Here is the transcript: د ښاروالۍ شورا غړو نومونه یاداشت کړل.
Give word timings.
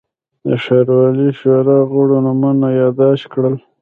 د 0.45 0.47
ښاروالۍ 0.63 1.29
شورا 1.39 1.77
غړو 1.91 2.17
نومونه 2.25 2.67
یاداشت 2.81 3.25
کړل. 3.33 3.55